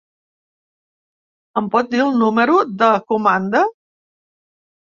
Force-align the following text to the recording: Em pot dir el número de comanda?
Em 1.61 1.67
pot 1.75 1.91
dir 1.91 2.01
el 2.05 2.17
número 2.23 2.57
de 2.83 2.91
comanda? 3.13 3.63